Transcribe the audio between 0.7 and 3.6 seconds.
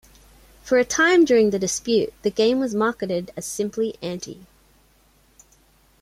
a time during the dispute, the game was marketed as